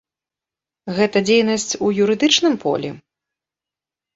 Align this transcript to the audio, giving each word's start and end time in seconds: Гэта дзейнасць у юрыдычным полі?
Гэта 0.99 1.17
дзейнасць 1.27 1.77
у 1.89 1.91
юрыдычным 2.07 2.59
полі? 2.65 2.89